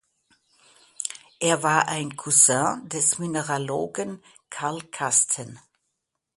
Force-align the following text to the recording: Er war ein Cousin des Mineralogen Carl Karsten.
Er 1.39 1.61
war 1.61 1.87
ein 1.87 2.15
Cousin 2.17 2.89
des 2.89 3.19
Mineralogen 3.19 4.19
Carl 4.49 4.81
Karsten. 4.89 5.59